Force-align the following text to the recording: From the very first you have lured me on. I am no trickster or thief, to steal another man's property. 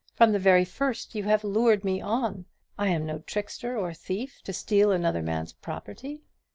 From 0.15 0.31
the 0.31 0.39
very 0.39 0.65
first 0.65 1.13
you 1.13 1.25
have 1.25 1.43
lured 1.43 1.83
me 1.83 2.01
on. 2.01 2.45
I 2.75 2.87
am 2.87 3.05
no 3.05 3.19
trickster 3.19 3.77
or 3.77 3.93
thief, 3.93 4.41
to 4.45 4.51
steal 4.51 4.89
another 4.91 5.21
man's 5.21 5.53
property. 5.53 6.23